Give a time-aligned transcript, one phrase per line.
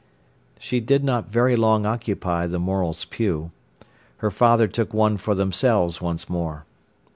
[0.57, 3.51] She did not very long occupy the Morels' pew.
[4.17, 6.65] Her father took one for themselves once more.